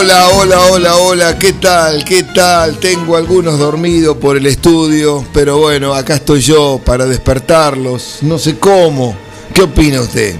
[0.00, 2.04] Hola, hola, hola, hola, ¿qué tal?
[2.04, 2.78] ¿Qué tal?
[2.78, 8.60] Tengo algunos dormidos por el estudio, pero bueno, acá estoy yo para despertarlos, no sé
[8.60, 9.16] cómo.
[9.52, 10.36] ¿Qué opina usted?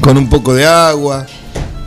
[0.00, 1.24] ¿Con un poco de agua?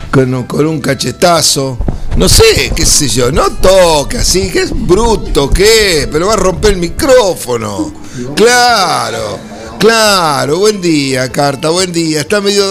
[0.10, 1.78] ¿Con, con un cachetazo?
[2.16, 6.08] No sé, qué sé yo, no toca así, que es bruto, ¿qué?
[6.10, 7.94] Pero va a romper el micrófono.
[8.34, 9.50] Claro.
[9.80, 12.20] Claro, buen día, Carta, buen día.
[12.20, 12.64] Está medio.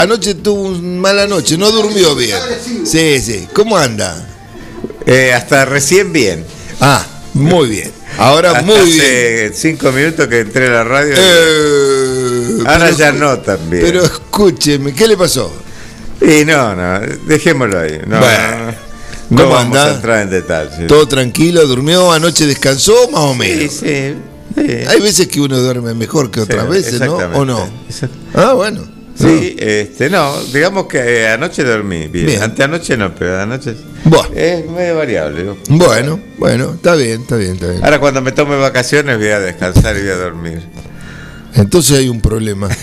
[0.00, 2.38] Anoche tuvo una mala noche, no durmió bien.
[2.84, 3.46] Sí, sí.
[3.52, 4.26] ¿Cómo anda?
[5.06, 6.44] Eh, hasta recién bien.
[6.80, 7.92] Ah, muy bien.
[8.18, 9.52] Ahora Hasta muy hace bien.
[9.54, 11.14] cinco minutos que entré a la radio.
[11.16, 13.82] Eh, Ahora pero ya no también.
[13.84, 15.52] Pero escúcheme, ¿qué le pasó?
[16.20, 17.98] Y no, no, dejémoslo ahí.
[18.06, 19.84] No, Bueno, no, no ¿cómo vamos anda?
[19.92, 20.86] a entrar en detalles.
[20.86, 21.66] ¿Todo tranquilo?
[21.66, 22.10] ¿Durmió?
[22.12, 23.08] ¿Anoche descansó?
[23.10, 23.72] Más o menos.
[23.74, 24.14] sí.
[24.54, 24.66] sí.
[24.88, 27.14] Hay veces que uno duerme mejor que otras Sí, veces, ¿no?
[27.16, 27.68] ¿O no?
[28.34, 28.82] Ah, bueno.
[29.20, 32.26] Sí, este, no, digamos que eh, anoche dormí bien.
[32.26, 32.42] Bien.
[32.42, 33.74] Anteanoche no, pero anoche
[34.34, 35.44] es medio variable.
[35.44, 35.56] ¿no?
[35.68, 37.84] Bueno, bueno, está bien, está bien, está bien.
[37.84, 40.62] Ahora cuando me tome vacaciones voy a descansar y voy a dormir.
[41.54, 42.68] Entonces hay un problema.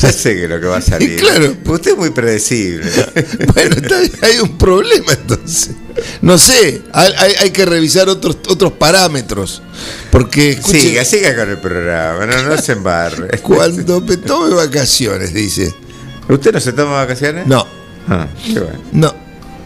[0.00, 1.16] Ya sé que lo que va a salir.
[1.20, 1.54] Claro.
[1.64, 2.90] Usted es muy predecible.
[3.54, 5.70] Bueno, está bien, hay un problema entonces.
[6.22, 9.60] No sé, hay, hay- que revisar otros otros parámetros.
[10.10, 13.38] Porque, escuche, Siga, siga con el programa, no, no se embarre.
[13.42, 15.74] cuando me tome vacaciones, dice.
[16.28, 17.46] ¿Usted no se toma vacaciones?
[17.46, 17.66] No,
[18.08, 18.78] Ah, qué bueno.
[18.92, 19.14] no,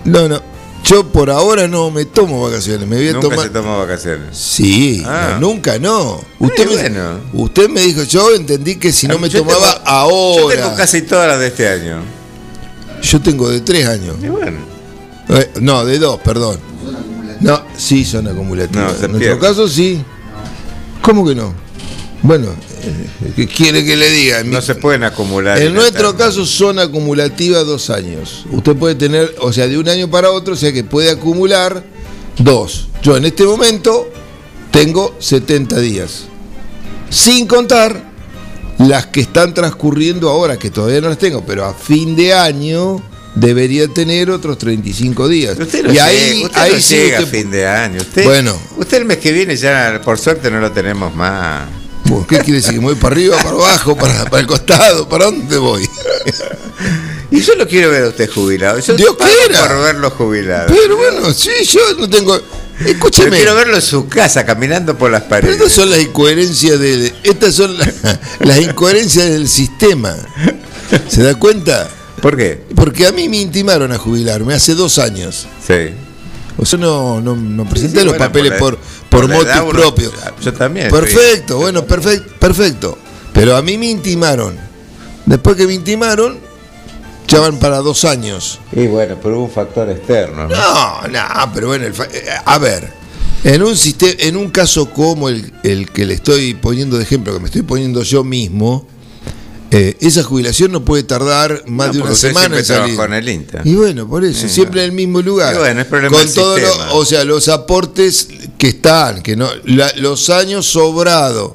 [0.05, 0.43] no, no.
[0.85, 3.47] Yo por ahora no me tomo vacaciones, me voy a Nunca tomar.
[3.47, 4.37] se toma vacaciones.
[4.39, 5.37] Sí, Ah.
[5.41, 6.23] no, nunca no.
[6.39, 7.21] Usted, Muy me, bueno.
[7.35, 10.43] usted me dijo, yo entendí que si no me Yo tomaba tengo- ahora.
[10.43, 12.03] Yo tengo casi todas las de este año.
[13.03, 14.17] Yo tengo de tres años.
[14.23, 14.59] Y bueno,
[15.29, 16.59] Eh, no, de dos, perdón.
[17.41, 18.99] No, sí son acumulativas.
[19.01, 19.39] No, en nuestro pierde.
[19.41, 20.03] caso sí.
[21.03, 21.53] ¿Cómo que no?
[22.23, 22.49] Bueno,
[22.83, 24.43] eh, ¿qué quiere que le diga?
[24.43, 25.59] No mi- se pueden acumular.
[25.61, 28.47] en nuestro caso son acumulativas dos años.
[28.51, 31.85] Usted puede tener, o sea, de un año para otro, o sea que puede acumular
[32.39, 32.89] dos.
[33.03, 34.09] Yo en este momento
[34.71, 36.25] tengo 70 días.
[37.11, 38.03] Sin contar
[38.79, 43.01] las que están transcurriendo ahora, que todavía no las tengo, pero a fin de año
[43.37, 45.57] debería tener otros 35 días.
[45.59, 48.01] Usted no y llega, ahí, usted ahí no sí llega a usted- fin de año.
[48.01, 48.59] Usted, Bueno.
[48.77, 51.69] Usted el mes que viene ya, por suerte, no lo tenemos más.
[52.29, 52.73] ¿Qué quiere decir?
[52.75, 55.09] ¿Que me voy para arriba, para abajo, para, para el costado?
[55.09, 55.89] ¿Para dónde voy?
[57.31, 58.79] Y yo lo quiero ver a usted jubilado.
[58.79, 59.67] Yo Dios quiera.
[59.69, 60.67] por verlo jubilado.
[60.69, 62.37] Pero bueno, sí, yo no tengo...
[62.39, 63.37] Yo Escúcheme.
[63.37, 65.57] quiero verlo en su casa, caminando por las Pero paredes.
[65.57, 67.93] estas son las incoherencias de, estas son la-
[68.41, 70.15] las incoherencias del sistema.
[71.09, 71.89] ¿Se da cuenta?
[72.27, 72.61] ¿Por qué?
[72.75, 75.47] Porque a mí me intimaron a jubilarme hace dos años.
[75.65, 75.91] Sí.
[76.59, 78.77] O sea, no, no, no presenté Sí, los bueno, papeles por,
[79.09, 79.39] por, uno-
[79.71, 80.13] propios.
[80.43, 80.91] Yo también.
[80.91, 82.99] Perfecto, bueno, perfecto, perfecto.
[83.33, 84.57] Pero a mí me intimaron.
[85.25, 86.37] Después que me intimaron,
[87.29, 88.59] ya van para dos años.
[88.73, 90.49] Y bueno, pero hubo un factor externo.
[90.49, 90.57] ¿no?
[90.57, 92.93] No, no, pero bueno, el fa- eh, a ver,
[93.45, 97.33] en un sistema, en un caso como el, el que le estoy poniendo de ejemplo,
[97.35, 98.85] que me estoy poniendo yo mismo,
[99.79, 102.99] eh, esa jubilación no puede tardar más No, de una semana en salir.
[102.99, 103.61] en el INTA.
[103.65, 104.85] Y bueno, por eso, Sí, siempre no.
[104.85, 105.55] en el mismo lugar.
[105.55, 106.61] Y bueno, es problema Con todos
[106.93, 108.29] o sea, los aportes
[108.59, 111.53] que están, que no, la- los años sobrados.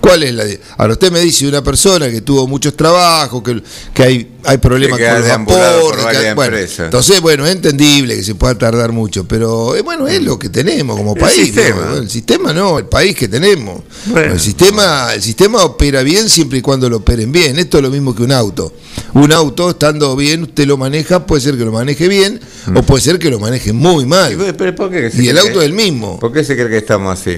[0.00, 0.44] ¿Cuál es la
[0.78, 3.62] Ahora usted me dice una persona que tuvo muchos trabajos, que,
[3.92, 8.24] que hay, hay problemas que con los aportes, que- bueno, entonces, bueno, es entendible que
[8.24, 11.34] se pueda tardar mucho, pero eh, bueno, es lo que tenemos como El país.
[11.44, 11.84] sistema.
[11.86, 11.96] ¿no?
[11.98, 13.82] El sistema no, el país que tenemos.
[14.06, 14.32] Bueno.
[14.34, 17.58] El sistema, el sistema opera bien siempre y cuando lo operen bien.
[17.58, 18.72] Esto es lo mismo que un auto.
[19.14, 22.40] Un auto, estando bien, usted lo maneja, puede ser que lo maneje bien
[22.74, 24.54] o puede ser que lo maneje muy Y, mal.
[24.56, 26.18] pero ¿por qué Y el auto es el mismo.
[26.18, 27.36] ¿Por qué se cree que estamos así?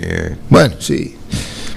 [0.49, 1.17] Bueno, sí.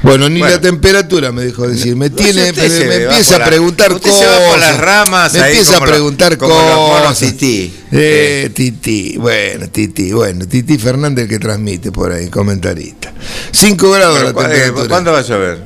[0.06, 0.56] Bueno, ni Bueno.
[0.56, 1.96] la temperatura me dejó decir.
[1.96, 4.24] Me No, tiene, si se me va empieza a preguntar usted cosas.
[4.24, 7.18] se va por las ramas Me ahí empieza como a preguntar como los monos cosas.
[7.32, 7.74] tití.
[7.92, 13.14] Eh, Titi, bueno, Titi, bueno, Titi Fernández el que transmite por ahí, comentarista.
[13.52, 14.88] 5 grados Pero la ¿cu- eh, temperatura.
[14.90, 15.64] ¿Cuándo va a llover?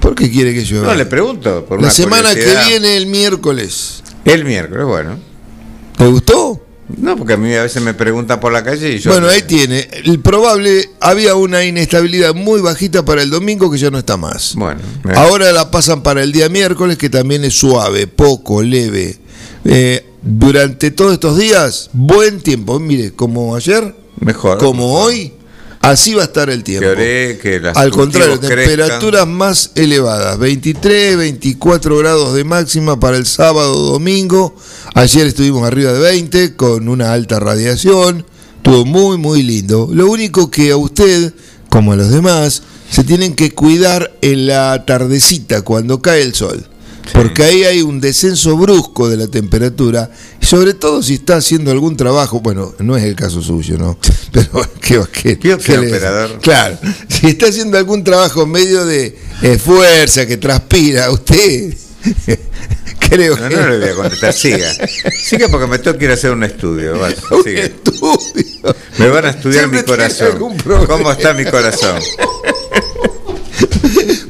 [0.00, 0.86] ¿Por qué quiere que llueva?
[0.88, 1.64] No, le pregunto.
[1.66, 4.02] Por la semana que viene, el miércoles.
[4.24, 5.18] El miércoles, bueno.
[5.98, 6.64] ¿Te gustó?
[6.98, 9.10] No, porque a mí a veces me preguntan por la calle y yo...
[9.10, 9.88] Bueno, ahí tiene.
[10.04, 14.54] El probable, había una inestabilidad muy bajita para el domingo que ya no está más.
[14.54, 14.80] Bueno,
[15.14, 19.18] Ahora la pasan para el día miércoles que también es suave, poco, leve.
[19.64, 22.78] Eh, durante todos estos días, buen tiempo.
[22.78, 24.58] Mire, como ayer, mejor.
[24.58, 25.32] como hoy,
[25.82, 26.88] así va a estar el tiempo.
[26.96, 33.74] Que las Al contrario, temperaturas más elevadas, 23, 24 grados de máxima para el sábado,
[33.74, 34.56] domingo.
[34.94, 38.24] Ayer estuvimos arriba de 20 con una alta radiación.
[38.56, 39.88] Estuvo muy, muy lindo.
[39.92, 41.34] Lo único que a usted,
[41.68, 46.64] como a los demás, se tienen que cuidar en la tardecita, cuando cae el sol.
[47.12, 50.10] Porque ahí hay un descenso brusco de la temperatura,
[50.40, 53.98] y sobre todo si está haciendo algún trabajo, bueno, no es el caso suyo, ¿no?
[54.32, 56.38] Pero, ¿qué, qué, ¿Qué qué operador?
[56.40, 56.78] Claro,
[57.08, 61.74] si está haciendo algún trabajo en medio de eh, fuerza, que transpira, usted,
[63.10, 63.56] creo No, que...
[63.56, 64.72] no le voy a contestar, siga.
[65.12, 66.94] Siga porque me tengo que ir a hacer un estudio.
[67.30, 67.62] Un siga.
[67.62, 68.76] estudio.
[68.98, 70.56] Me van a estudiar Siempre mi corazón.
[70.86, 72.00] ¿Cómo está mi corazón?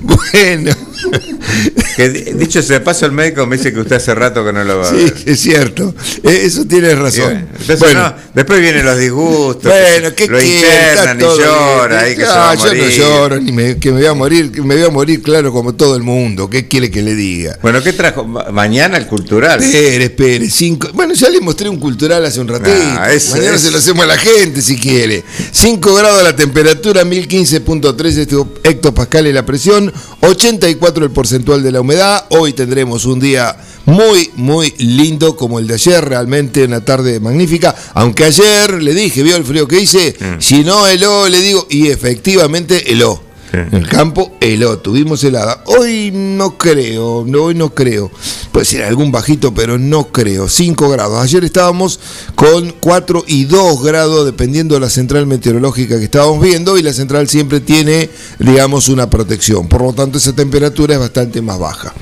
[0.00, 0.72] Bueno,
[1.96, 4.64] Que di- dicho de paso, el médico me dice que usted hace rato que no
[4.64, 5.14] lo va a sí, ver.
[5.26, 5.94] es cierto.
[6.22, 7.24] Eh, Eso tienes Y razón.
[7.24, 9.64] bueno, entonces, Bueno, no, después vienen los disgustos.
[9.70, 13.40] Bueno, ¿qué lo internan y llora ahí que Ah, se va a yo no lloro,
[13.40, 15.94] ni me- que me voy a morir, que me voy a morir, claro, como todo
[15.96, 16.48] el mundo.
[16.48, 17.58] ¿Qué quiere que le diga?
[17.60, 18.24] Bueno, ¿qué trajo?
[18.24, 19.62] Ma- Mañana el cultural.
[19.62, 20.88] Espere, espere, cinco.
[20.94, 22.70] Bueno, ya le mostré un cultural hace un ratito.
[22.98, 25.22] Ah, eso Mañana se lo hacemos a la gente si quiere.
[25.52, 32.26] 5 grados la temperatura, 1015.3 esto- hectopascales la presión, 84 el porcentual de la humedad.
[32.28, 33.56] Hoy tendremos un día
[33.86, 37.74] muy, muy lindo como el de ayer, realmente una tarde magnífica.
[37.94, 40.14] Aunque ayer le dije, ¿vio el frío que hice?
[40.20, 40.40] Mm.
[40.40, 43.31] Si no heló, le digo, y efectivamente heló.
[43.52, 43.58] Sí.
[43.70, 45.62] El campo heló, tuvimos helada.
[45.66, 48.10] Hoy no creo, no, hoy no creo.
[48.50, 50.48] Puede ser algún bajito, pero no creo.
[50.48, 51.22] 5 grados.
[51.22, 52.00] Ayer estábamos
[52.34, 56.94] con 4 y 2 grados, dependiendo de la central meteorológica que estábamos viendo, y la
[56.94, 58.08] central siempre tiene,
[58.38, 59.68] digamos, una protección.
[59.68, 61.92] Por lo tanto, esa temperatura es bastante más baja.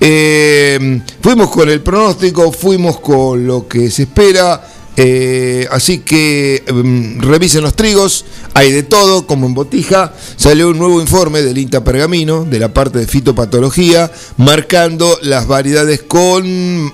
[0.00, 4.62] Eh, fuimos con el pronóstico, fuimos con lo que se espera.
[5.00, 10.12] Eh, así que mm, revisen los trigos, hay de todo, como en botija.
[10.36, 16.02] Salió un nuevo informe del INTA Pergamino, de la parte de fitopatología, marcando las variedades
[16.02, 16.44] con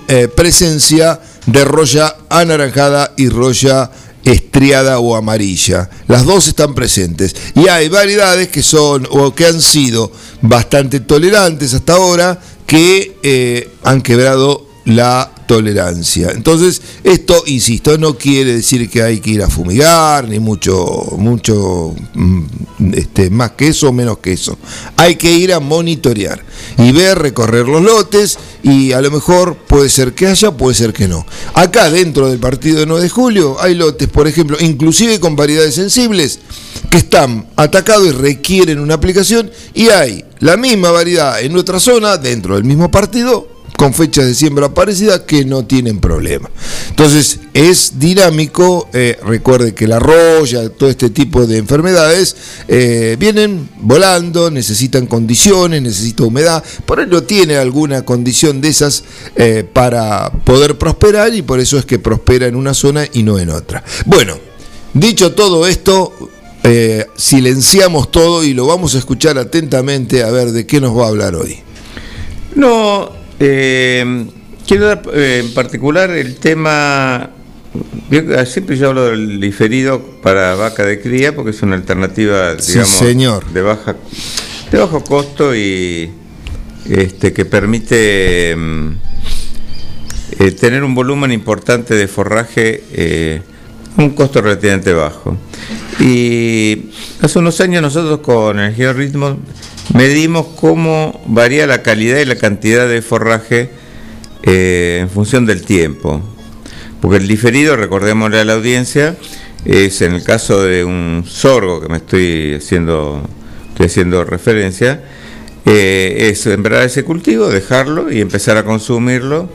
[0.07, 3.89] eh, presencia de roya anaranjada y roya
[4.23, 5.89] estriada o amarilla.
[6.07, 7.35] Las dos están presentes.
[7.55, 10.11] Y hay variedades que son o que han sido
[10.41, 16.31] bastante tolerantes hasta ahora, que eh, han quebrado la tolerancia.
[16.31, 20.75] Entonces, esto, insisto, no quiere decir que hay que ir a fumigar, ni mucho,
[21.17, 22.43] mucho mm,
[22.93, 24.57] este, más que eso o menos que eso.
[24.97, 26.43] Hay que ir a monitorear
[26.77, 30.93] y ver, recorrer los lotes y a lo mejor puede ser que haya, puede ser
[30.93, 31.25] que no.
[31.53, 35.75] Acá dentro del partido de 9 de julio hay lotes, por ejemplo, inclusive con variedades
[35.75, 36.39] sensibles,
[36.89, 42.17] que están atacados y requieren una aplicación y hay la misma variedad en nuestra zona,
[42.17, 46.49] dentro del mismo partido, con fechas de siembra parecidas que no tienen problema.
[46.89, 52.35] Entonces es dinámico, eh, recuerde que la roya, todo este tipo de enfermedades
[52.67, 59.03] eh, vienen volando, necesitan condiciones, necesita humedad, por ello tiene alguna condición de esas
[59.35, 63.39] eh, para poder prosperar y por eso es que prospera en una zona y no
[63.39, 63.83] en otra.
[64.05, 64.37] Bueno,
[64.93, 66.13] dicho todo esto,
[67.15, 71.09] silenciamos todo y lo vamos a escuchar atentamente a ver de qué nos va a
[71.09, 71.59] hablar hoy.
[72.55, 74.25] No, eh,
[74.67, 77.29] quiero dar eh, en particular el tema.
[78.09, 82.73] yo- Siempre yo hablo del diferido para vaca de cría porque es una alternativa, Sí,
[82.73, 83.45] digamos, señor.
[83.51, 83.95] de baja,
[84.71, 86.09] de bajo costo y
[86.89, 88.89] este que permite mm,
[90.39, 93.41] eh, tener un volumen importante de forraje eh,
[93.97, 95.37] a un costo relativamente bajo.
[95.99, 96.89] Y
[97.21, 99.37] hace unos años nosotros con el georritmo
[99.95, 103.69] medimos cómo varía la calidad y la cantidad de forraje
[104.43, 106.21] eh, en función del tiempo.
[107.01, 109.15] Porque el diferido, recordémosle a la audiencia,
[109.63, 113.23] es en el caso de un sorgo que me estoy haciendo,
[113.79, 115.01] haciendo referencia,
[115.65, 119.49] eh, es sembrar ese cultivo, dejarlo y empezar a consumirlo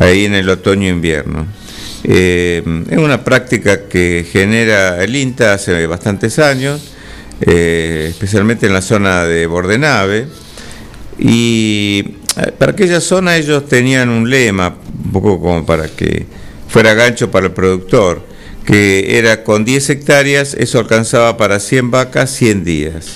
[0.00, 1.46] ahí en el otoño-invierno.
[2.02, 6.93] Eh, es una práctica que genera el INTA hace bastantes años,
[7.40, 10.28] eh, especialmente en la zona de Bordenave.
[11.18, 16.26] Y eh, para aquella zona ellos tenían un lema, un poco como para que
[16.68, 18.22] fuera gancho para el productor,
[18.64, 23.06] que era con 10 hectáreas, eso alcanzaba para 100 vacas 100 días.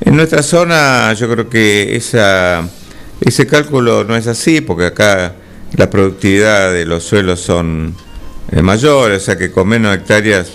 [0.00, 5.36] En nuestra zona yo creo que ese cálculo no es así, porque acá
[5.76, 7.94] la productividad de los suelos son
[8.62, 10.48] mayores, o sea que con menos hectáreas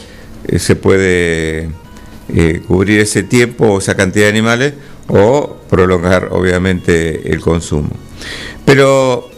[0.58, 1.70] se puede
[2.68, 4.74] cubrir ese tiempo, esa cantidad de animales,
[5.08, 7.90] o prolongar obviamente el consumo.
[8.66, 9.30] Pero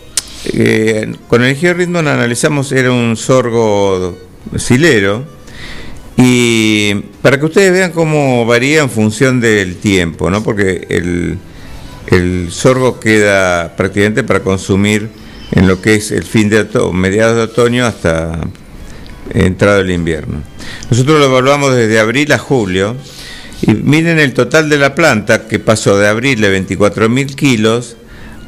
[1.28, 4.18] con el georritmo analizamos, era un sorgo
[4.58, 5.24] silero,
[6.18, 10.44] y para que ustedes vean cómo varía en función del tiempo, ¿no?
[10.44, 11.40] porque el,
[12.08, 15.10] el sorgo queda prácticamente para consumir
[15.52, 18.40] en lo que es el fin de otoño, mediados de otoño hasta
[19.32, 20.42] entrado el invierno.
[20.90, 22.96] Nosotros lo evaluamos desde abril a julio
[23.62, 27.98] y miren el total de la planta que pasó de abril de 24.000 kilos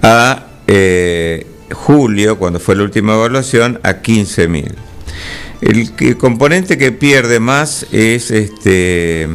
[0.01, 4.73] a eh, julio, cuando fue la última evaluación, a 15.000.
[5.61, 9.27] El, el, componente que pierde más es este,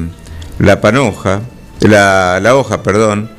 [0.59, 1.43] la panoja,
[1.81, 3.31] la, la hoja, perdón,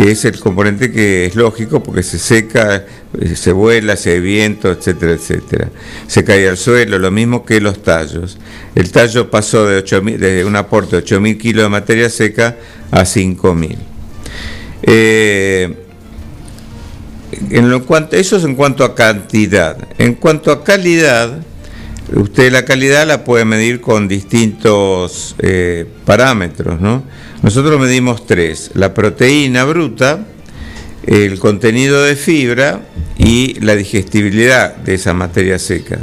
[0.00, 2.86] que es el componente que es lógico porque se seca,
[3.20, 5.68] eh, se vuela, se hay viento, etcétera, etcétera.
[6.06, 8.38] Se cae al suelo, lo mismo que los tallos.
[8.74, 12.56] El tallo pasó de, 8, de un aporte de 8.000 kilos de materia seca
[12.90, 13.76] a 5.000.
[14.84, 15.76] Eh,
[17.50, 19.76] en lo cuanto, eso es en cuanto a cantidad.
[19.98, 21.42] En cuanto a calidad,
[22.14, 27.04] usted la calidad la puede medir con distintos eh, parámetros, ¿no?
[27.42, 30.26] Nosotros medimos tres, la proteína bruta,
[31.06, 32.82] el contenido de fibra
[33.16, 36.00] y la digestibilidad de esa materia seca.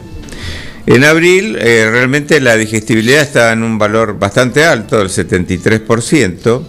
[0.87, 6.63] En abril eh, realmente la digestibilidad estaba en un valor bastante alto, del 73%,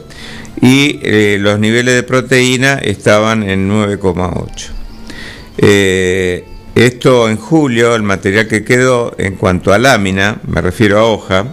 [0.60, 4.70] y eh, los niveles de proteína estaban en 9,8.
[5.58, 6.44] Eh,
[6.74, 11.46] esto en julio, el material que quedó en cuanto a lámina, me refiero a hoja,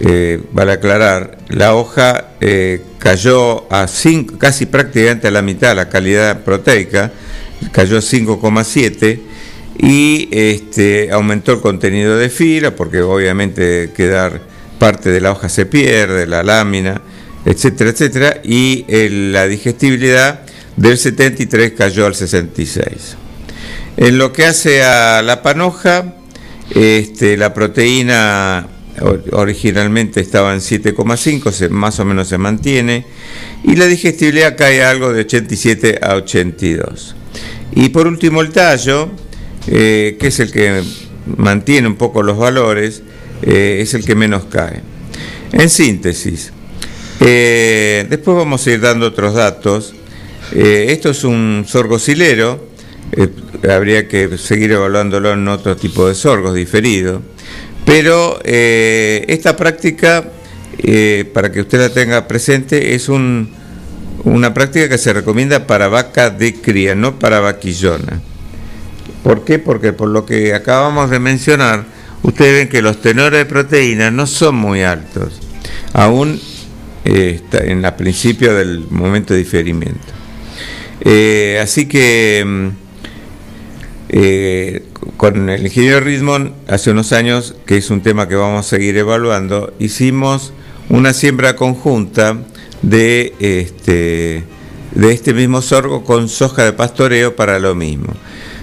[0.00, 5.88] eh, vale aclarar, la hoja eh, cayó a 5, casi prácticamente a la mitad la
[5.88, 7.12] calidad proteica,
[7.72, 9.20] cayó a 5,7
[9.78, 14.40] y este, aumentó el contenido de fibra porque obviamente quedar
[14.78, 17.00] parte de la hoja se pierde, la lámina,
[17.44, 18.84] etcétera, etcétera, y
[19.30, 20.40] la digestibilidad
[20.76, 23.16] del 73 cayó al 66.
[23.96, 26.14] En lo que hace a la panoja,
[26.70, 28.68] este, la proteína
[29.32, 33.04] originalmente estaba en 7,5, más o menos se mantiene,
[33.64, 37.16] y la digestibilidad cae algo de 87 a 82.
[37.72, 39.10] Y por último el tallo,
[39.66, 40.82] eh, que es el que
[41.36, 43.02] mantiene un poco los valores,
[43.42, 44.80] eh, es el que menos cae.
[45.52, 46.52] En síntesis,
[47.20, 49.94] eh, después vamos a ir dando otros datos.
[50.52, 52.68] esto es un sorgo silero,
[53.68, 57.22] habría que seguir evaluándolo en otro tipo de sorgos diferidos.
[57.84, 60.24] Pero eh, esta práctica,
[60.78, 66.30] eh, para que usted la tenga presente, es una práctica que se recomienda para vaca
[66.30, 68.20] de cría, no para vaquillona.
[69.22, 69.58] ¿Por qué?
[69.58, 71.84] Porque por lo que acabamos de mencionar,
[72.22, 75.40] ustedes ven que los tenores de proteína no son muy altos,
[75.92, 76.40] aún
[77.04, 80.12] eh, en el principio del momento de diferimiento.
[81.60, 82.72] así que
[84.12, 88.68] mm, con el ingeniero Ritmond, hace unos años, que es un tema que vamos a
[88.68, 90.52] seguir evaluando, hicimos
[90.88, 92.38] una siembra conjunta
[92.82, 94.44] de este,
[94.94, 98.12] de este mismo sorgo con soja de pastoreo para lo mismo.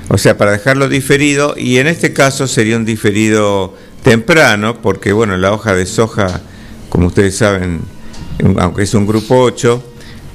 [0.09, 5.37] O sea, para dejarlo diferido, y en este caso sería un diferido temprano, porque bueno,
[5.37, 6.41] la hoja de soja,
[6.89, 7.81] como ustedes saben,
[8.57, 9.83] aunque es un grupo 8,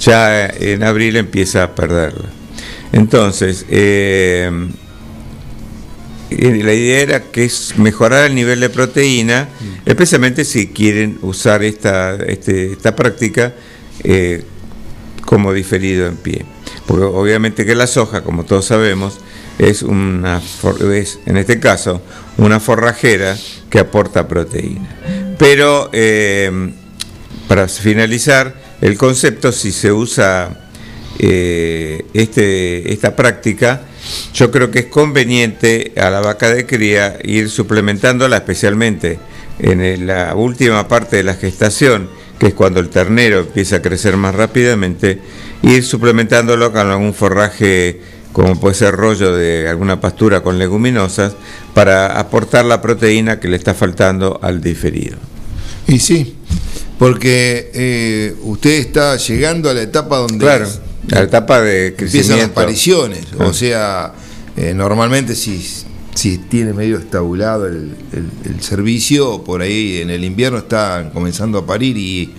[0.00, 2.28] ya en abril empieza a perderla.
[2.92, 4.50] Entonces, eh,
[6.36, 9.88] la idea era que es mejorar el nivel de proteína, mm.
[9.88, 13.54] especialmente si quieren usar esta, este, esta práctica
[14.04, 14.44] eh,
[15.24, 16.44] como diferido en pie.
[16.86, 19.18] Porque obviamente que la soja, como todos sabemos,
[19.58, 20.42] es una
[20.92, 22.02] es, en este caso
[22.36, 23.36] una forrajera
[23.70, 25.34] que aporta proteína.
[25.38, 26.70] Pero eh,
[27.48, 30.68] para finalizar, el concepto si se usa
[31.18, 33.82] eh, este, esta práctica,
[34.34, 39.18] yo creo que es conveniente a la vaca de cría ir suplementándola especialmente
[39.58, 42.08] en la última parte de la gestación,
[42.38, 45.20] que es cuando el ternero empieza a crecer más rápidamente,
[45.62, 48.00] ir suplementándolo con algún forraje
[48.36, 51.32] como puede ser rollo de alguna pastura con leguminosas,
[51.72, 55.16] para aportar la proteína que le está faltando al diferido.
[55.86, 56.36] Y sí,
[56.98, 60.68] porque eh, usted está llegando a la etapa donde claro.
[61.08, 62.32] La etapa de crecimiento.
[62.32, 63.54] Empiezan apariciones, o ah.
[63.54, 64.12] sea,
[64.56, 65.64] eh, normalmente si,
[66.14, 67.94] si tiene medio estabulado el,
[68.60, 72.32] servicio, por ahí en el invierno están comenzando a parir y,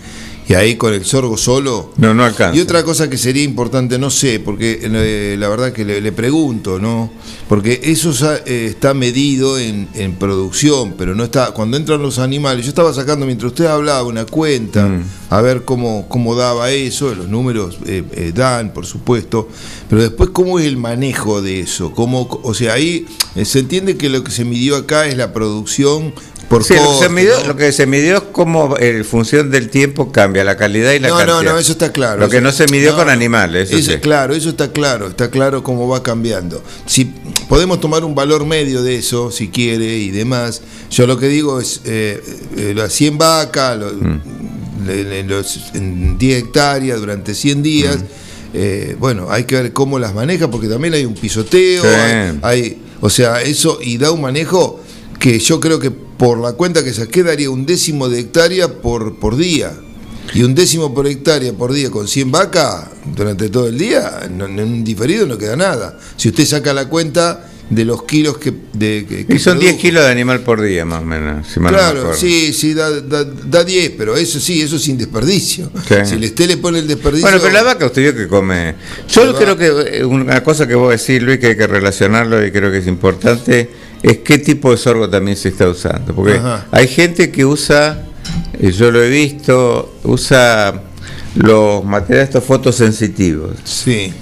[0.49, 1.91] Y ahí con el sorgo solo.
[1.97, 2.57] No, no alcanza.
[2.57, 6.11] Y otra cosa que sería importante, no sé, porque eh, la verdad que le, le
[6.13, 7.11] pregunto, ¿no?
[7.49, 8.13] Porque eso
[8.45, 11.51] eh, está medido en, en producción, pero no está.
[11.51, 15.03] Cuando entran los animales, yo estaba sacando mientras usted hablaba una cuenta, Mm.
[15.29, 19.47] A ver cómo, cómo daba eso, los números eh, eh, dan, por supuesto,
[19.89, 23.05] pero después cómo es el manejo de eso, cómo, o sea, ahí
[23.35, 26.13] eh, se entiende que lo que se midió acá es la producción
[26.47, 27.47] por Sí, lo, que se midió, ¿no?
[27.47, 31.09] lo que se midió es cómo en función del tiempo cambia la calidad y la
[31.09, 31.43] no, cantidad.
[31.43, 32.21] no, no, eso está claro.
[32.21, 33.67] Lo que no se midió no, con animales.
[33.69, 33.97] Eso Eso, sí.
[33.97, 36.63] Claro, eso está claro, está claro cómo va cambiando.
[36.85, 37.03] Si
[37.49, 41.59] podemos tomar un valor medio de eso, si quiere, y demás, yo lo que digo
[41.59, 42.23] es, eh,
[42.55, 44.21] eh, las 100 vacas, lo- Mm.
[45.27, 47.97] Los, en 10 hectáreas durante 100 días,
[48.53, 51.89] eh, bueno, hay que ver cómo las maneja, porque también hay un pisoteo, Sí.
[51.89, 54.79] hay, hay- o sea, eso, y da un manejo
[55.19, 59.19] que yo creo que por la cuenta que saqué daría un décimo de hectárea por,
[59.19, 59.73] por día.
[60.33, 64.41] Y un décimo por hectárea por día con 100 vacas durante todo el día, en
[64.41, 65.97] un diferido no queda nada.
[66.17, 68.53] Si usted saca la cuenta de los kilos que...
[68.73, 69.81] De, que- que Y son 10 produjo.
[69.81, 71.47] kilos de animal por día, más o menos.
[71.47, 75.69] Si me Claro, sí, sí, da, da, da 10, pero eso sí, eso sin desperdicio.
[75.87, 75.95] Sí.
[76.05, 77.23] Si el usted le pone el desperdicio...
[77.27, 78.75] Bueno, pero la vaca usted vio que come.
[79.09, 82.51] Yo creo que eh, una cosa que vos decís, Luis, que hay que relacionarlo y
[82.51, 83.69] creo que es importante,
[84.01, 86.15] es qué tipo de sorgo también se está usando.
[86.15, 86.67] Porque Ajá.
[86.71, 88.05] hay gente que usa,
[88.61, 90.83] eh, yo lo he visto, usa
[91.35, 93.51] los materiales estos fotosensitivos.
[93.65, 94.13] Sí,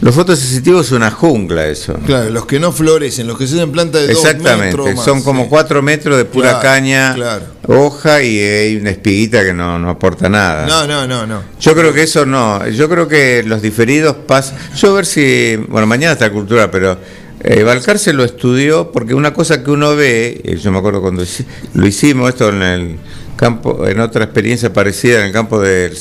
[0.00, 1.94] Los fotosensitivos es una jungla eso.
[2.06, 5.04] claro, los que no florecen, los que se hacen planta de 2 Exactamente, metros más,
[5.04, 5.48] son como sí.
[5.50, 7.44] 4 metros de pura Claro, caña, claro.
[7.66, 10.66] hoja y hay una espiguita que no, no aporta nada.
[10.66, 11.42] No, no, no, no.
[11.60, 12.66] Yo creo que eso no.
[12.68, 14.56] Yo creo que los diferidos pasan.
[14.74, 15.56] Yo a ver si.
[15.68, 16.96] Bueno, mañana está cultura, pero.
[17.42, 21.24] Eh, Balcarce lo estudió porque una cosa que uno ve, eh, yo me acuerdo cuando
[21.72, 22.96] lo hicimos esto en el
[23.36, 25.96] campo, en otra experiencia parecida en el campo del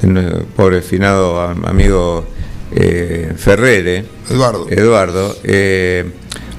[0.00, 2.24] del pobre finado am- amigo
[2.74, 4.66] eh, Ferrere, Eduardo.
[4.70, 6.10] Eduardo, eh,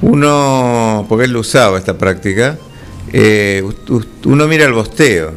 [0.02, 2.58] uno, porque él lo usaba esta práctica,
[3.14, 3.64] eh,
[4.26, 5.32] uno mira el bosteo.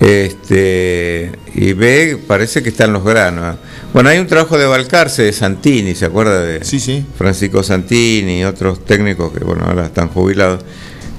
[0.00, 3.56] Este, y ve, parece que están los granos.
[3.92, 7.04] Bueno, hay un trabajo de Balcarce, de Santini, ¿se acuerda de Sí, sí.
[7.16, 10.64] Francisco Santini y otros técnicos que, bueno, ahora están jubilados,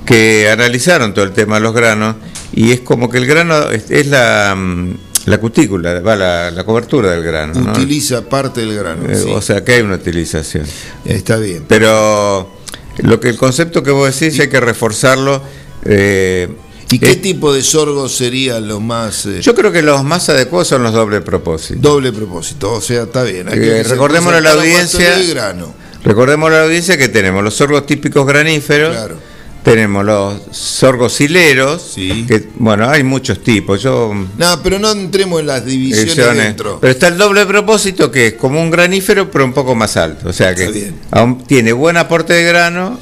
[0.05, 2.17] que analizaron todo el tema de los granos
[2.51, 6.63] y es como que el grano es, es la, mm, la cutícula, va la, la
[6.65, 7.71] cobertura del grano, ¿no?
[7.71, 9.09] Utiliza parte del grano.
[9.09, 9.31] Eh, sí.
[9.31, 10.65] O sea que hay una utilización.
[11.05, 11.65] Está bien.
[11.67, 12.51] Pero
[12.97, 15.41] lo que el concepto que vos decís hay que reforzarlo.
[15.85, 16.49] eh,
[16.91, 20.67] ¿Y qué tipo de sorgo sería lo más eh, Yo creo que los más adecuados
[20.67, 21.81] son los doble propósitos.
[21.81, 22.71] doble propósito?
[22.73, 23.47] O sea, está bien.
[23.49, 25.73] hay Eh, recordémosle a la audiencia- grano.
[26.03, 29.15] Recordemos a la audiencia que tenemos los sorgos típicos graníferos, Claro.
[29.63, 32.25] Tenemos los sorgos hileros, Sí.
[32.27, 33.81] que bueno, hay muchos tipos.
[33.81, 36.79] Yo No, pero no entremos en las divisiones dentro.
[36.81, 40.29] pero está el doble propósito que es como un granífero pero un poco más alto,
[40.29, 42.99] o sea que aún tiene buen aporte de grano,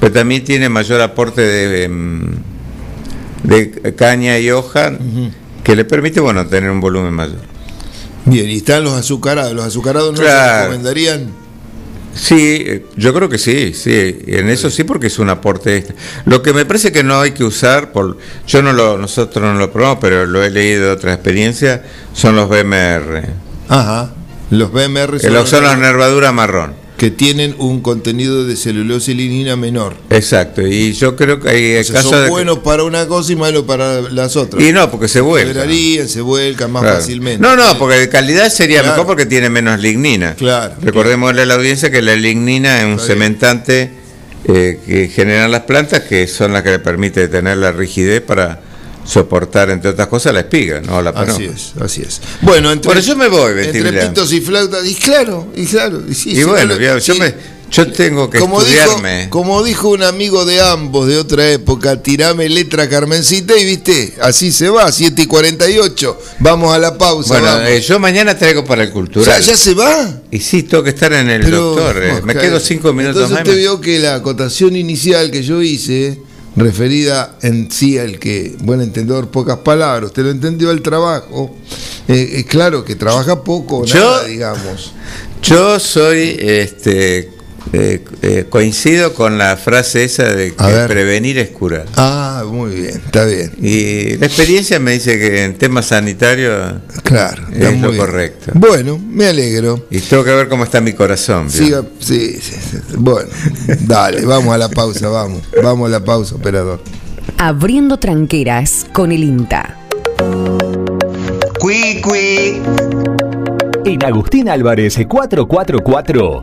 [0.00, 2.36] pero también tiene mayor aporte de, em,
[3.42, 4.92] de caña y hoja
[5.62, 7.40] que le permite bueno tener un volumen mayor.
[8.24, 9.52] Bien, y están los azucarados.
[9.54, 11.30] ¿Los azucarados no se recomendarían?
[12.14, 15.94] Sí, eh, yo creo que sí, sí, en eso sí porque es un aporte extra.
[16.26, 19.54] Lo que me parece que no hay que usar, por, yo no lo, nosotros no
[19.58, 23.24] lo probamos, pero lo he leído de otra experiencia, son los BMR,
[23.68, 24.10] Ajá.
[24.50, 26.74] Los BMR que lo- son las nervaduras marrón.
[26.98, 29.94] Que tienen un contenido de celulosa y lignina menor.
[30.10, 33.32] Exacto, y yo creo que hay O sea, casos son que- buenos para una cosa
[33.32, 34.62] y malos para las otras.
[34.62, 35.52] y no, porque se se vuelve.
[35.54, 37.40] verarían, se vuelcan más fácilmente.
[37.40, 38.94] No, no, porque de calidad sería Claro.
[38.94, 40.34] mejor porque tiene menos lignina.
[40.34, 43.92] Claro, Recordémosle a la audiencia que la lignina es un cementante
[44.46, 48.60] eh, que generan las plantas que son las que le permite tener la rigidez para
[49.08, 52.20] soportar, entre otras cosas, la espiga, no la Así es, así es.
[52.42, 56.14] Bueno, entre, Bueno, yo me voy, entre pitos y flautas, y claro, y claro, y
[56.14, 57.18] sí, Y sí, bueno, no yo, sí.
[57.18, 57.34] me,
[57.70, 62.48] yo tengo que como dijo, como dijo un amigo de ambos de otra época, tirame
[62.50, 66.18] letra Carmencita y viste, así se va, 7 y 48.
[66.40, 67.38] Vamos a la pausa.
[67.40, 69.24] Bueno, eh, yo mañana traigo para el O cultural.
[69.24, 70.20] sea, ya se va.
[70.30, 72.02] Y sí, tengo que estar en el Pero, doctor.
[72.04, 73.46] eh, me quedo cinco minutos Entonces más.
[73.48, 76.18] usted vio que la acotación inicial que yo hice,
[76.58, 81.54] referida en sí al que, buen entendedor, pocas palabras, usted lo entendió al trabajo,
[82.08, 84.92] eh, claro que trabaja poco, Yo- nada, digamos.
[85.42, 87.30] Yo soy, este,
[87.72, 90.88] eh, eh, coincido con la frase esa de que ver.
[90.88, 91.86] prevenir es curar.
[91.96, 93.52] Ah, muy bien, está bien.
[93.60, 98.00] Y la experiencia me dice que en temas sanitarios, Claro, Es muy lo bien.
[98.04, 98.52] correcto.
[98.54, 99.86] Bueno, me alegro.
[99.90, 101.50] y tengo que ver cómo está mi corazón.
[101.50, 102.56] sí, sí, sí.
[102.96, 103.28] Bueno,
[103.80, 105.42] dale, vamos a la pausa, vamos.
[105.62, 106.80] Vamos a la pausa, operador.
[107.36, 109.76] Abriendo tranqueras con el INTA.
[113.84, 116.42] En Agustín Álvarez 444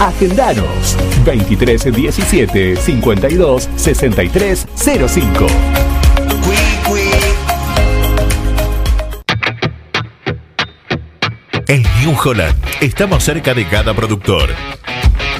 [0.00, 5.46] Agendanos 2317 52 63 05.
[11.68, 14.50] En New Holland estamos cerca de cada productor.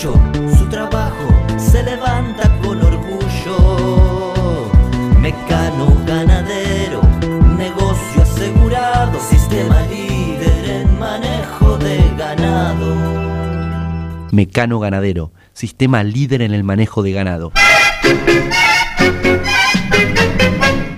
[0.00, 0.14] mucho,
[0.56, 4.32] su trabajo se levanta con orgullo.
[5.18, 7.02] Mecano ganadero,
[7.58, 13.10] negocio asegurado, sistema líder en manejo de ganado.
[14.32, 17.52] Mecano Ganadero, sistema líder en el manejo de ganado.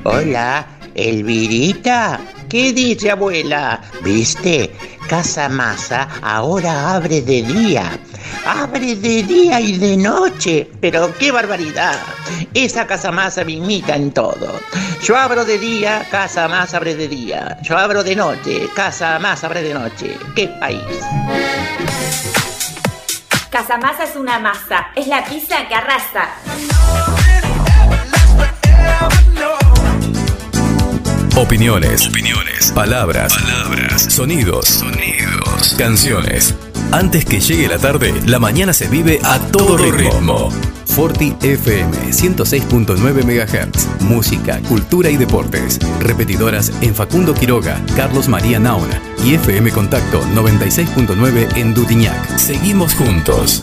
[0.04, 2.20] Hola, Elvirita.
[2.48, 3.80] ¿Qué dice abuela?
[4.04, 4.70] ¿Viste?
[5.08, 7.98] Casa Masa ahora abre de día.
[8.44, 10.70] Abre de día y de noche.
[10.80, 11.98] Pero qué barbaridad.
[12.54, 14.60] Esa Casa Masa me imita en todo.
[15.02, 17.58] Yo abro de día, Casa Más abre de día.
[17.62, 20.16] Yo abro de noche, Casa Más abre de noche.
[20.34, 20.82] ¡Qué país!
[23.52, 26.30] Casamasa es una masa, es la pizza que arrasa.
[31.36, 32.08] Opiniones.
[32.08, 32.72] Opiniones.
[32.72, 33.34] Palabras.
[33.34, 34.02] Palabras.
[34.04, 34.66] Sonidos.
[34.66, 35.74] Sonidos.
[35.76, 36.54] Canciones.
[36.92, 40.50] Antes que llegue la tarde, la mañana se vive a todo, ritmo.
[40.84, 44.02] Forti FM 106.9 MHz.
[44.02, 45.78] Música, cultura y deportes.
[46.00, 52.36] Repetidoras en Facundo Quiroga, Carlos María Nauna y FM Contacto 96.9 en Dutiñac.
[52.36, 53.62] Seguimos juntos.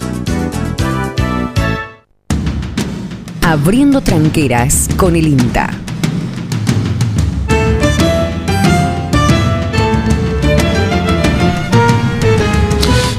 [3.44, 5.70] Abriendo tranqueras con el INTA.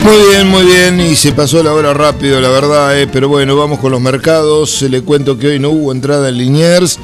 [0.02, 3.54] Muy bien, muy bien, y se pasó la hora rápido, la verdad, eh, pero bueno,
[3.54, 4.80] vamos con los mercados.
[4.80, 6.98] Le cuento que hoy no hubo entrada en Liniers.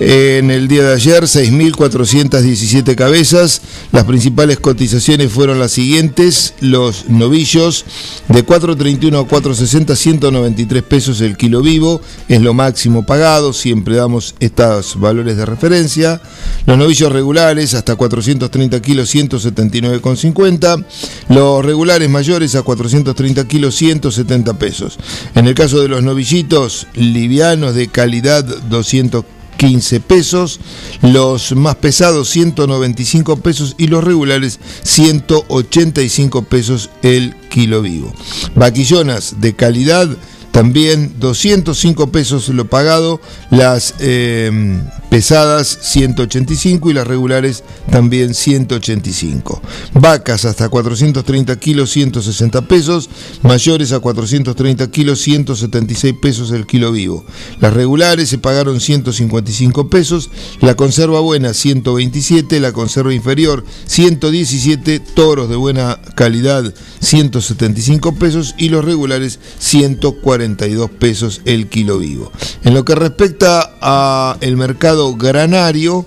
[0.00, 3.62] Eh, en el día de ayer, 6.417 cabezas.
[3.92, 7.84] Las principales cotizaciones fueron las siguientes: los novillos
[8.28, 13.52] de 4.31 a 4.60, 193 pesos el kilo vivo, es lo máximo pagado.
[13.52, 16.20] Siempre damos estos valores de referencia.
[16.66, 20.84] Los novillos regulares hasta 430 kilos, 179,50.
[21.28, 24.98] Los regulares mayores a 430 kilos, 170 pesos.
[25.34, 30.60] En el caso de los novillitos livianos de calidad, 215 pesos,
[31.02, 38.12] los más pesados 195 pesos y los regulares 185 pesos el kilo vivo.
[38.54, 40.08] Vaquillonas de calidad
[40.50, 49.60] también 205 pesos lo pagado, las eh, pesadas 185 y las regulares también 185.
[49.94, 53.10] Vacas hasta 430 kilos 160 pesos,
[53.42, 57.24] mayores a 430 kilos 176 pesos el kilo vivo.
[57.60, 65.48] Las regulares se pagaron 155 pesos, la conserva buena 127, la conserva inferior 117, toros
[65.48, 72.30] de buena calidad 175 pesos y los regulares 142 pesos el kilo vivo.
[72.62, 76.06] En lo que respecta a el mercado granario,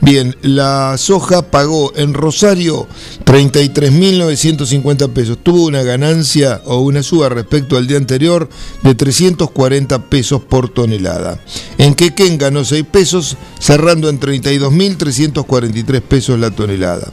[0.00, 2.86] bien, la soja pagó en Rosario
[3.24, 5.38] 33.950 pesos.
[5.42, 8.48] Tuvo una ganancia o una suba respecto al día anterior
[8.82, 11.40] de 340 pesos por tonelada.
[11.78, 17.12] En Quequén ganó 6 pesos, cerrando en 32.343 pesos la tonelada.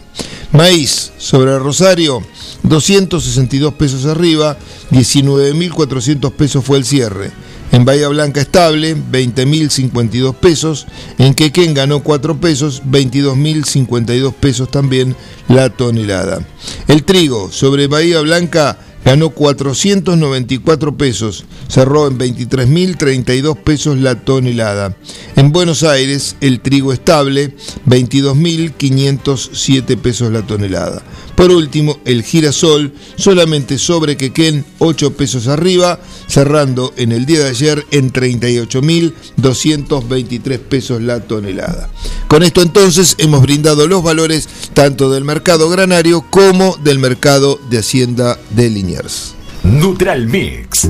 [0.52, 2.24] Maíz sobre Rosario,
[2.64, 4.58] 262 pesos arriba,
[4.92, 7.32] 19.400 pesos fue el cierre.
[7.72, 10.88] En Bahía Blanca estable, 20.052 pesos.
[11.18, 15.16] En Quequén ganó 4 pesos, 22.052 pesos también
[15.48, 16.40] la tonelada.
[16.88, 18.78] El trigo sobre Bahía Blanca
[19.08, 24.98] ganó 494 pesos, cerró en 23.032 pesos la tonelada.
[25.36, 31.04] En Buenos Aires, el trigo estable, 22.507 pesos la tonelada.
[31.38, 37.50] Por último, el girasol, solamente sobre Quequén, 8 pesos arriba, cerrando en el día de
[37.50, 41.92] ayer en 38.223 pesos la tonelada.
[42.28, 47.78] Con esto entonces hemos brindado los valores tanto del mercado granario como del mercado de
[47.78, 49.36] Hacienda de Liniers.
[49.64, 50.90] Neutral Mix.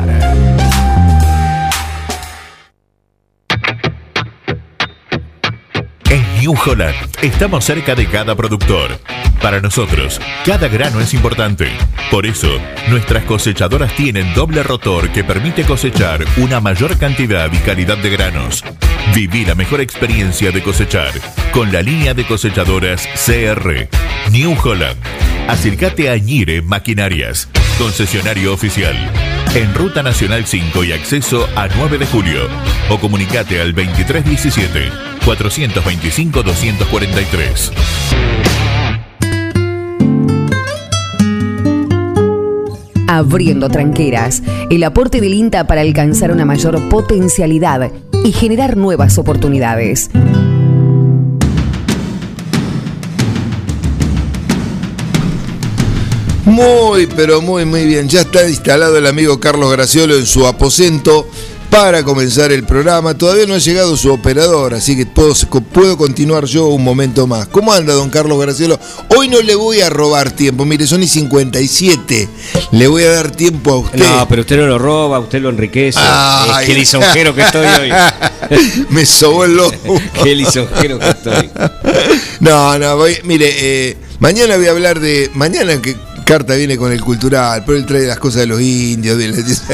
[0.00, 0.50] www.nutralmix.com.ar
[6.10, 8.98] En New Holland estamos cerca de cada productor.
[9.40, 11.68] Para nosotros, cada grano es importante.
[12.10, 12.48] Por eso,
[12.88, 18.62] nuestras cosechadoras tienen doble rotor que permite cosechar una mayor cantidad y calidad de granos.
[19.14, 21.12] Viví la mejor experiencia de cosechar
[21.52, 23.88] con la línea de cosechadoras CR.
[24.30, 24.98] New Holland.
[25.48, 29.39] Acércate a Ñire Maquinarias, concesionario oficial.
[29.52, 32.38] En Ruta Nacional 5 y acceso a 9 de julio.
[32.88, 34.92] O comunicate al 2317
[35.24, 37.72] 425 243.
[43.08, 47.90] Abriendo tranqueras, el aporte del INTA para alcanzar una mayor potencialidad
[48.24, 50.10] y generar nuevas oportunidades.
[56.50, 58.08] Muy, pero muy, muy bien.
[58.08, 61.24] Ya está instalado el amigo Carlos Graciolo en su aposento
[61.70, 63.14] para comenzar el programa.
[63.14, 65.32] Todavía no ha llegado su operador, así que puedo,
[65.72, 67.46] puedo continuar yo un momento más.
[67.46, 68.80] ¿Cómo anda, don Carlos Graciolo?
[69.16, 70.64] Hoy no le voy a robar tiempo.
[70.64, 72.28] Mire, son y 57.
[72.72, 74.00] Le voy a dar tiempo a usted.
[74.00, 76.00] No, pero usted no lo roba, usted lo enriquece.
[76.02, 76.62] Ay.
[76.62, 77.90] Es que lisonjero que estoy hoy.
[78.90, 79.56] Me sobó el.
[80.24, 81.48] Qué lisonjero que estoy.
[82.40, 85.30] No, no, voy, mire, eh, mañana voy a hablar de.
[85.34, 89.18] Mañana que Carta viene con el cultural, pero él trae las cosas de los indios,
[89.18, 89.64] de las-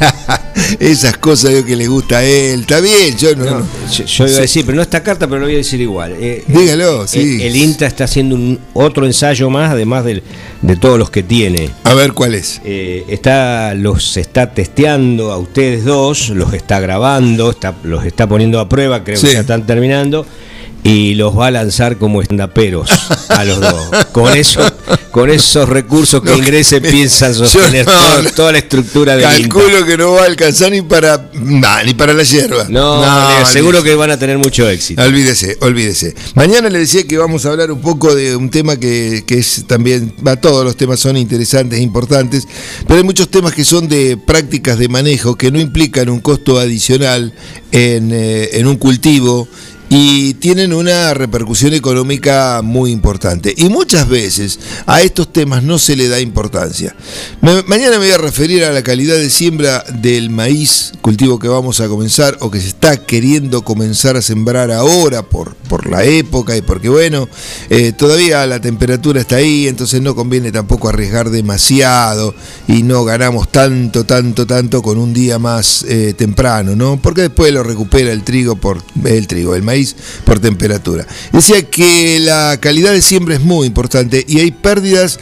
[0.80, 2.60] esas cosas yo, que le gusta a él.
[2.62, 3.44] Está bien, yo no.
[3.44, 5.82] No, yo, yo iba a decir, pero no esta carta, pero lo voy a decir
[5.82, 6.14] igual.
[6.18, 7.38] Eh, Dígalo, eh, sí.
[7.42, 10.22] El INTA está haciendo un otro ensayo más, además del-
[10.62, 11.68] de todos los que tiene.
[11.84, 12.62] A ver cuál es.
[12.64, 18.60] Eh, está, los está testeando a ustedes dos, los está grabando, está, los está poniendo
[18.60, 19.26] a prueba, creo Sí.
[19.26, 20.24] que ya están terminando.
[20.84, 22.90] Y los va a lanzar como estandaperos
[23.28, 24.06] a los dos.
[24.10, 24.60] Con eso,
[25.12, 28.30] con esos recursos que No, ingresen piensan sostener no, no.
[28.30, 29.30] toda la estructura INTA.
[29.30, 31.30] Calculo que no va a alcanzar ni para.
[31.34, 32.66] nah, ni para la hierba.
[32.68, 35.00] No, le aseguro que van a tener mucho éxito.
[35.02, 36.14] Olvídese, olvídese.
[36.34, 39.64] Mañana le decía que vamos a hablar un poco de un tema que, que es
[39.68, 42.48] también, va, todos los temas son interesantes, importantes,
[42.88, 46.58] pero hay muchos temas que son de prácticas de manejo que no implican un costo
[46.58, 47.32] adicional
[47.70, 49.46] en, eh, en un cultivo
[49.94, 53.52] y tienen una repercusión económica muy importante.
[53.54, 56.96] Y muchas veces a estos temas no se le da importancia.
[57.42, 61.46] Ma- mañana me voy a referir a la calidad de siembra del maíz, cultivo que
[61.48, 66.04] vamos a comenzar o que se está queriendo comenzar a sembrar ahora por, por la
[66.04, 67.28] época y porque, bueno,
[67.68, 72.34] eh, todavía la temperatura está ahí, entonces no conviene tampoco arriesgar demasiado
[72.66, 76.98] y no ganamos tanto, tanto, tanto con un día más eh, temprano, ¿no?
[77.02, 79.81] Porque después lo recupera el trigo por el trigo, el maíz
[80.24, 81.06] por temperatura.
[81.32, 85.18] Decía que la calidad de siembra es muy importante y hay pérdidas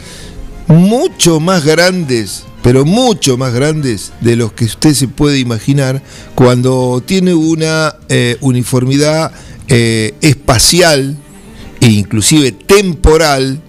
[0.67, 6.01] mucho más grandes, pero mucho más grandes de los que usted se puede imaginar
[6.35, 9.31] cuando tiene una eh, uniformidad
[9.67, 11.17] eh, espacial
[11.79, 13.61] e inclusive temporal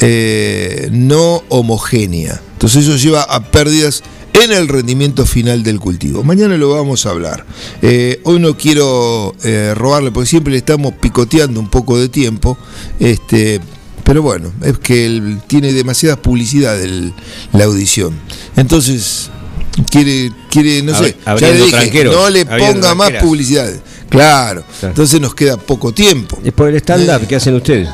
[0.00, 2.40] eh, no homogénea.
[2.52, 4.02] Entonces eso lleva a pérdidas
[4.44, 6.22] en el rendimiento final del cultivo.
[6.22, 7.44] Mañana lo vamos a hablar.
[7.82, 12.56] Eh, hoy no quiero eh, robarle, porque siempre le estamos picoteando un poco de tiempo.
[13.00, 13.60] Este,
[14.04, 17.12] pero bueno, es que él tiene demasiada publicidad el-
[17.52, 18.14] la audición.
[18.56, 19.30] Entonces,
[19.90, 21.80] quiere, quiere no sé, ya abriendo le dije,
[22.12, 23.70] no le ponga más publicidad.
[24.08, 26.38] Claro, entonces nos queda poco tiempo.
[26.42, 27.88] Es por el stand-up que hacen ustedes.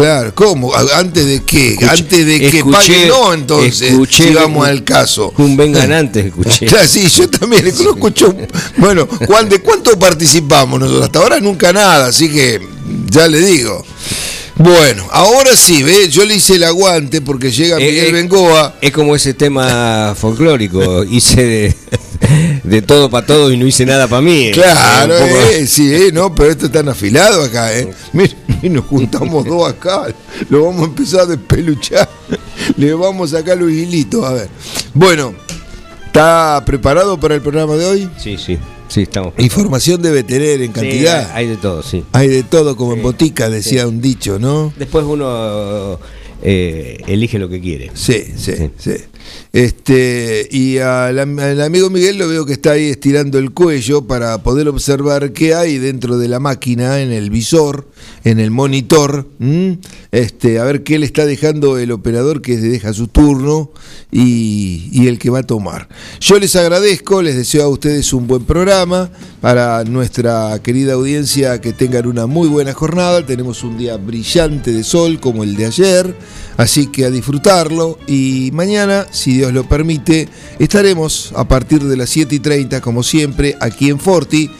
[0.00, 0.74] Claro, ¿cómo?
[0.74, 1.74] ¿A- ¿Antes de qué?
[1.74, 5.32] Escuché- Antes de que escuché- paguen, no, entonces, escuché si vamos al caso.
[5.36, 6.64] Un vengan antes, escuché.
[6.68, 8.34] Claro, sí, yo también lo escucho.
[8.78, 11.04] Bueno, ¿cuán- ¿de cuánto participamos nosotros?
[11.04, 12.60] Hasta ahora nunca nada, así que
[13.10, 13.84] ya le digo.
[14.56, 16.08] Bueno, ahora sí, ¿ve?
[16.08, 18.76] Yo le hice el aguante porque llega Eh, Miguel eh, Bengoa.
[18.80, 21.04] Es como ese tema folclórico.
[21.04, 21.74] Hice de,
[22.62, 24.50] de todo para todo y no hice nada para mí.
[24.52, 27.92] Claro, Eh, poco- eh, sí, eh, no, pero esto está afilado acá, ¿eh?
[28.12, 30.06] Mira, y nos juntamos dos acá,
[30.48, 32.08] lo vamos a empezar a despeluchar,
[32.76, 34.48] le vamos a sacar los hilitos, a ver.
[34.94, 35.34] Bueno,
[36.06, 38.10] ¿está preparado para el programa de hoy?
[38.18, 39.32] Sí, sí, sí, estamos.
[39.38, 41.30] Información debe tener en Sí, cantidad.
[41.34, 42.04] hay de todo, sí.
[42.12, 44.72] Hay de todo como en botica, decía un dicho, ¿no?
[44.76, 45.98] Después uno
[46.42, 47.90] eh, elige lo que quiere.
[47.94, 48.92] Sí, sí, sí.
[49.52, 54.06] Este, y al, am- al amigo Miguel lo veo que está ahí estirando el cuello
[54.06, 57.86] para poder observar qué hay dentro de la máquina, en el visor,
[58.24, 59.28] en el monitor.
[60.12, 63.70] Este, a ver qué le está dejando el operador que deja su turno
[64.10, 65.88] y, y el que va a tomar.
[66.20, 69.10] Yo les agradezco, les deseo a ustedes un buen programa.
[69.40, 73.24] Para nuestra querida audiencia, que tengan una muy buena jornada.
[73.24, 76.14] Tenemos un día brillante de sol como el de ayer.
[76.58, 80.28] Así que a disfrutarlo y mañana, si Dios lo permite,
[80.58, 84.50] estaremos a partir de las 7 y 30, como siempre, aquí en Forti,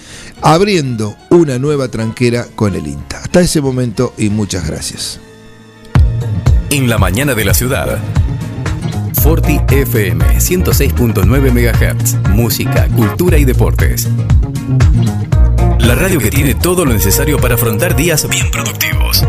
[0.43, 3.19] abriendo una nueva tranquera con el INTA.
[3.19, 5.21] Hasta ese momento y muchas gracias.
[6.71, 7.99] En la mañana de la ciudad.
[9.23, 12.31] Forti FM 106.9 MHz.
[12.31, 14.09] Música, cultura y deportes.
[15.81, 19.25] La radio que tiene todo lo necesario para afrontar días bien productivos.